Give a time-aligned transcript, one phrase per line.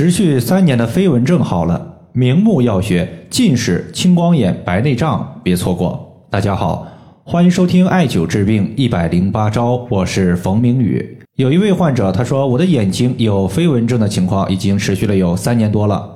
[0.00, 6.24] 持续三年的飞蚊症好了，明目药学，近视、青光眼、白内障，别错过。
[6.30, 6.88] 大家好，
[7.22, 11.18] 欢迎收听艾灸治病一百零八招，我是冯明宇。
[11.36, 16.10] 有一位患者他说，我的眼睛有飞蚊症的情况已经持续了有三年多了。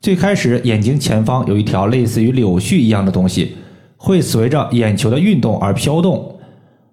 [0.00, 3.56] 最开始眼睛前方有一条类似于柳絮一样的东西，
[3.96, 6.36] 会随着眼球的运动而飘动。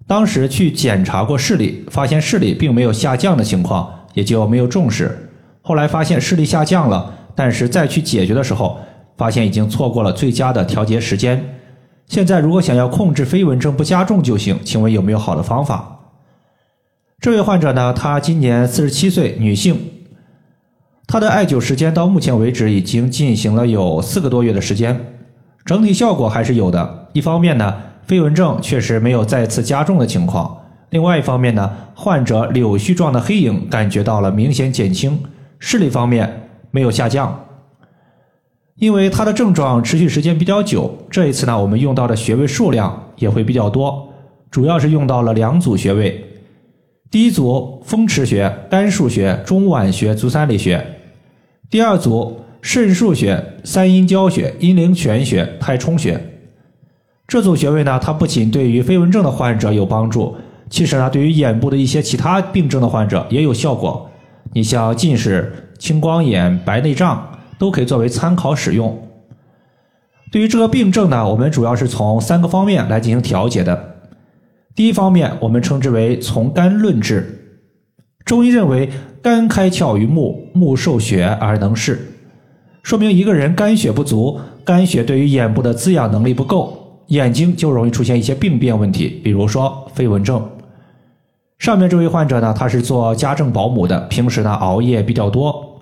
[0.07, 5.27] 当时去检查过视力，发现视力并没有下降的情况，也就没有重视。
[5.62, 8.79] 后来发现视力下降了，但是再去解决的时候，
[9.15, 11.57] 发现已经错过了最佳的调节时间。
[12.07, 16.00] 现在如果想要控制飞蚊症不加重就行，请问有没有好的方法？
[17.19, 19.79] 这位患者呢，她今年四十七岁，女性，
[21.07, 25.00] 她的艾灸时间到目前为止已经进行了有四个多月的时间，
[25.64, 27.07] 整体效果还是有的。
[27.14, 27.75] 一方面呢，
[28.07, 35.22] 飞蚊症确实没有再次加重的情况；另外一方面呢，患者柳絮状的黑影感觉到了明显减轻。
[35.64, 37.45] 视力方面没有下降，
[38.78, 40.91] 因为它的症状持续时间比较久。
[41.11, 44.11] 这一次呢，我们用到的穴位数量也会比较多，
[44.50, 46.25] 主要是用到了两组穴位。
[47.11, 50.80] 第一组风池穴、肝腧穴、中脘穴、足三里穴；
[51.69, 56.19] 第二组肾腧穴、三阴交穴、阴陵泉穴、太冲穴。
[57.28, 60.35] 这组穴位呢，它不仅对于飞蚊症的患者有帮助，
[60.72, 64.10] 其实呢，对于眼部的一些其他病症的患者也有效果。
[64.53, 69.07] 你像近视、青光眼、白内障都可以作为参考使用。
[70.31, 73.95] 对于这个病症呢，我们主要是从三个方面来进行调节的。
[74.75, 77.38] 第一方面，我们称之为从肝论治。
[78.23, 78.89] 中医认为，
[79.22, 81.99] 肝开窍于目，目受血而能视，
[82.83, 90.47] 说明一个人肝血不足，肝血对于眼部的滋养能力不够，眼睛就容易出现一些病变问题，比如说飞蚊症。
[91.61, 95.79] 上面这位患者呢，他是做家政保姆的，平时呢熬夜比较多。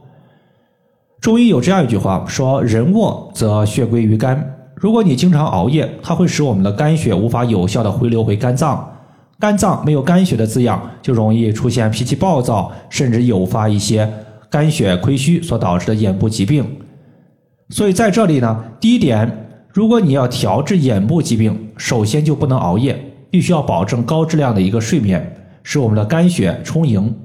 [1.22, 8.94] 中医有这样一句话说：“人卧则血归于肝。”如果你经常熬夜，它会使我们的肝血无法有效的回流回肝脏，
[9.40, 14.12] 肝脏没有肝血的滋养，就容易出现脾气暴躁，甚至诱发一些
[14.50, 16.70] 肝血亏虚所导致的眼部疾病。
[17.70, 23.02] 所以在这里呢，第一点，如果你要调治眼部疾病，首先就不能熬夜，
[23.32, 25.38] 必须要保证高质量的一个睡眠。
[25.64, 27.16] 使我们的肝血充盈。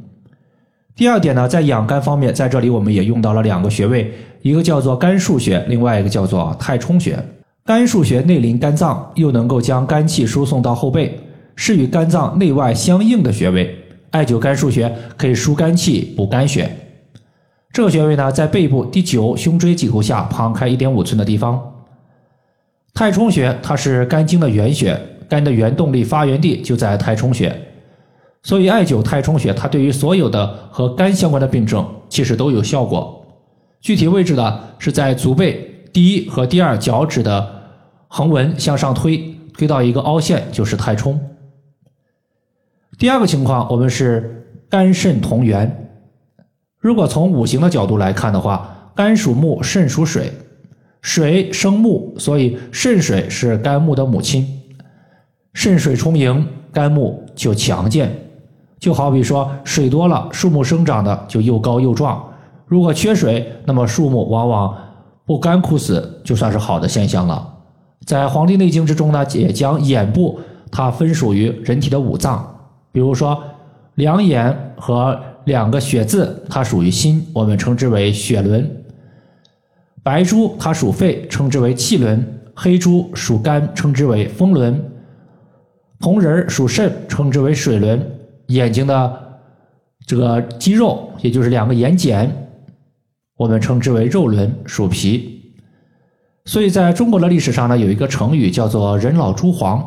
[0.96, 4.12] 第二点呢，在养肝方面，在这里我们也用到了两个穴位，
[4.42, 7.18] 一个叫做肝腧穴，另外一个叫做太冲穴。
[7.64, 11.18] 肝腧穴内临肝脏，又能够将肝气输送到后背，
[11.56, 13.74] 是与肝脏内外相应的穴位。
[14.10, 16.70] 艾灸肝腧穴可以疏肝气、补肝血。
[17.72, 21.60] 这个穴位呢，在背部第九胸椎棘骨下旁开一点五寸的地方。
[22.92, 24.96] 太冲穴它是肝经的原穴，
[25.28, 27.52] 肝的原动力发源地就在太冲穴。
[28.44, 33.26] 所以，艾灸太冲穴，它对于所有的和肝相关的病症，其实都有效果。
[33.80, 37.62] 具体位置呢，是在足背第一和第二脚趾的
[38.06, 41.18] 横纹向上推，推到一个凹陷，就是太冲。
[42.98, 45.96] 第二个情况，我们是肝肾同源。
[46.78, 50.30] 如果从五行的角度来看的话，肝属木，肾属水，
[51.00, 54.46] 水生木，所以肾水是肝木的母亲。
[55.54, 58.14] 肾水充盈，肝木就强健。
[58.84, 62.22] 就好比说，水多了，树木生长的就又高又壮；
[62.66, 64.76] 如果缺水，那么树木往往
[65.24, 67.48] 不干枯死，就算是好的现象了。
[68.04, 70.38] 在《黄帝内经》之中呢，也将眼部
[70.70, 72.46] 它分属于人体的五脏，
[72.92, 73.42] 比如说
[73.94, 78.62] 两眼和两个血字，它属于心，我们称之为血轮；
[80.02, 82.18] 白珠它属肺，称之为气轮；
[82.54, 84.74] 黑珠属肝，称之为风轮；
[86.00, 88.06] 红人属肾，称之为水轮。
[88.48, 89.20] 眼睛的
[90.06, 92.28] 这个肌肉，也就是两个眼睑，
[93.36, 95.42] 我们称之为肉轮，鼠皮。
[96.44, 99.82] 所以在中国的历史上呢，有一个成语叫做“人老珠黄”，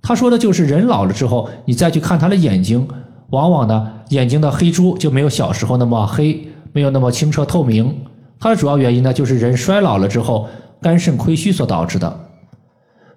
[0.00, 2.86] 他说的就是人老了之后，你再去看他的眼睛，
[3.30, 7.92] 往往呢眼睛的黑珠就没有小时候那么黑，没有那么清澈透明。
[8.38, 10.48] 它的主要原因呢，就是人衰老了之后，
[10.80, 12.20] 肝肾亏虚所导致的。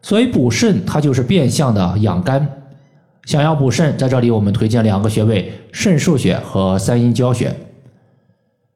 [0.01, 2.61] 所以补肾，它就是变相的养肝。
[3.25, 7.56] 想要补肾，在这里我们推荐两个穴位：肾腧穴和三阴交穴。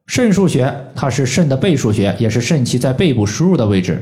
[0.06, 4.00] 肾腧穴它是肾的背腧穴，也是肾气在背部输入的位置。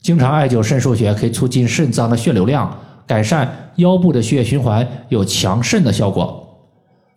[0.00, 6.40] 经常艾灸肾腧穴，可以促进肾脏的血流量，改善腰部的血液循环，有强肾的效果。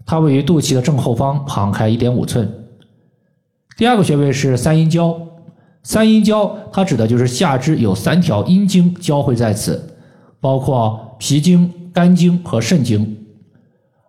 [0.05, 2.51] 它位于肚脐的正后方，旁开一点五寸。
[3.77, 5.15] 第二个穴位是三阴交。
[5.83, 9.95] 三阴交它指的就是下肢有三条阴经交汇在此，
[10.41, 11.71] 包括脾经。
[11.93, 13.17] 肝经和肾经，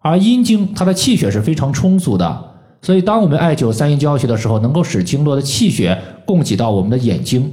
[0.01, 2.45] 而阴经它的气血是非常充足的，
[2.83, 7.51] 所以，当我们艾灸三阴交穴的时候，能够使经络的气血供给到我们的眼睛，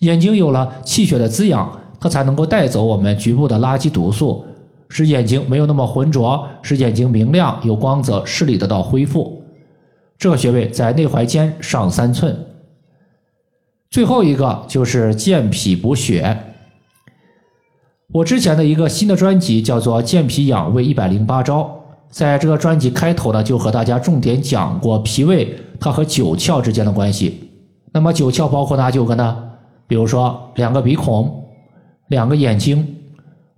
[0.00, 4.44] 眼睛有了气血的滋养，它才能够带走我们局部的垃圾毒素，
[4.88, 9.42] 使眼睛没有那么浑浊，使眼睛明亮有光泽，视力得到恢复。
[10.18, 12.46] 这个穴位在内踝尖上三寸。
[13.90, 16.49] 最后一个就是健脾补血。
[18.12, 21.62] 我之前的一个新的专辑叫做《健脾养胃一百零八招》，
[22.10, 27.48] 在这个专辑开头呢，就和大家重点讲过脾胃它和九窍之间的关系。
[27.92, 29.36] 那么九窍包括哪九个呢？
[29.86, 31.44] 比如说两个鼻孔、
[32.08, 32.96] 两个眼睛、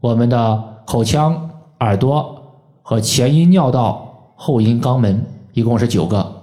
[0.00, 1.50] 我们的口腔、
[1.80, 2.42] 耳朵
[2.82, 6.42] 和前阴尿道、后阴肛门，一共是九个。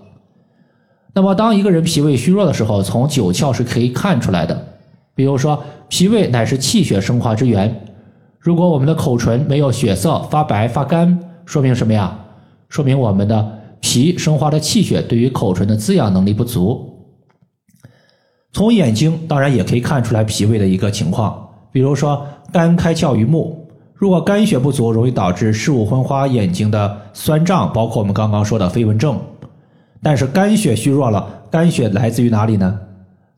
[1.14, 4.66] 那么当一个人脾胃虚弱的时候，从九窍是可以看出来的。
[5.14, 7.86] 比如说，脾胃乃是气血生化之源。
[8.39, 12.18] 如果我们的口唇没有血色、发白、发干，说明什么呀？
[12.69, 16.88] 说明我们的脾生化的气血对于口唇的滋养能力不足。
[18.53, 29.19] 从眼睛当然也可以看出来脾胃的一个情况，比如说肝开窍于目，如果肝血不足，容易导致视物昏花、眼睛的酸胀，包括我们刚刚说的飞蚊症。
[30.01, 32.80] 但是肝血虚弱了，肝血来自于哪里呢？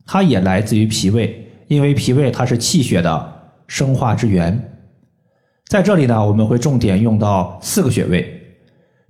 [0.06, 3.32] 它也来自于脾胃，因为脾胃它是气血的
[3.66, 4.71] 生化之源。
[5.72, 8.42] 在这里呢，我们会重点用到四个穴位。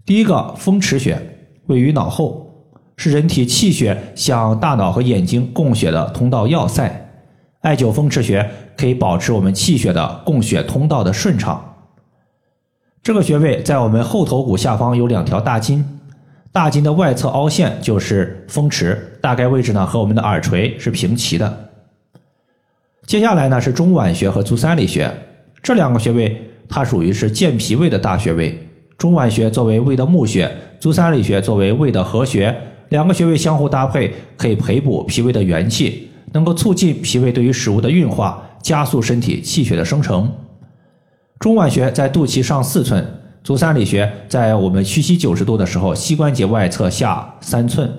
[0.06, 1.20] 第一个风池穴
[1.66, 2.54] 位于脑后，
[2.96, 7.10] 是人体气血向大脑和眼睛供血的通道要塞。
[7.62, 11.74] 艾灸风池穴可以保持我们气血的供血通道的顺畅。
[13.02, 15.84] 这个穴位在我们后头骨下方有两条大筋，
[16.52, 21.70] 大筋的外侧凹陷就是风池，大概位置呢和我们的耳垂是平齐的。
[23.04, 25.12] 接下来呢是中脘穴和足三里穴，
[25.60, 26.50] 这两个穴位。
[26.68, 28.58] 它属于是健脾胃的大穴位，
[28.96, 32.54] 中脘穴作为胃的募穴，足三里穴作为胃的合穴，
[32.88, 40.30] 两个穴位相互搭配，可以培补脾胃的元气，能够促进脾胃对于食物的运化，加速身体气血的生成。
[41.38, 43.04] 中脘穴在肚脐上四寸，
[43.42, 47.90] 足三里穴在我们屈膝九十度的时候，膝关节外侧下三寸。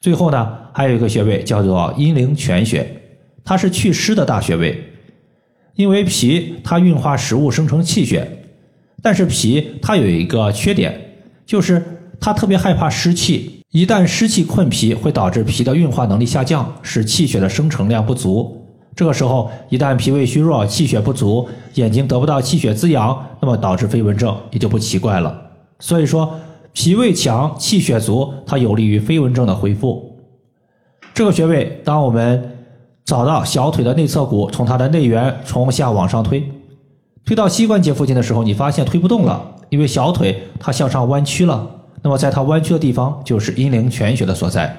[0.00, 2.86] 最后呢，还有一个穴位叫做阴陵泉穴，
[3.44, 4.89] 它是祛湿的大穴位。
[5.74, 8.44] 因为脾它运化食物生成气血，
[9.02, 11.14] 但是脾它有一个缺点，
[11.46, 11.82] 就是
[12.20, 13.62] 它特别害怕湿气。
[13.70, 18.66] 一旦湿气困脾，会导致脾的运化能力下降，使气血的生成量不足。
[18.96, 25.40] 这个时候，一旦脾胃虚弱，气血不足，眼睛得不到气血滋养，那么导致飞蚊症也就不奇怪了。
[25.78, 26.38] 所以说，
[26.72, 30.18] 脾胃强、气血足，它有利于飞蚊症的恢复。
[31.14, 32.56] 这个穴位，当我们。
[33.10, 36.48] 找到小腿的内侧骨，从它的内缘从下往上推，
[37.24, 41.68] 推到膝关节附近的时候，你发现推不动了，因为小腿它向上弯曲了。
[42.02, 44.72] 那么在它弯曲的地方就是阴陵泉穴的所在。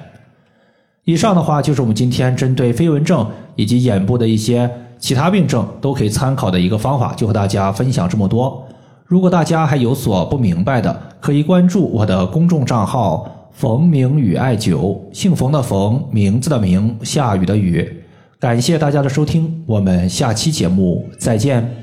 [1.04, 8.66] 以上的话就是我们今天针对飞蚊症以及眼部的一些其他病症都可以参考的一个方法，就和大家分享这么多。
[9.04, 17.98] 如果大家还有所不明白的，可以关注我的公众账号“冯明宇艾灸”，姓冯的冯，名字的名，下雨的雨。
[18.42, 21.81] 感谢大家的收听，我们下期节目再见。